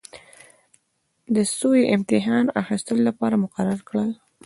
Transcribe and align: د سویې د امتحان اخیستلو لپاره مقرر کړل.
د 1.35 1.37
سویې 1.57 1.83
د 1.85 1.89
امتحان 1.95 2.45
اخیستلو 2.61 3.01
لپاره 3.09 3.41
مقرر 3.43 3.79
کړل. 3.89 4.09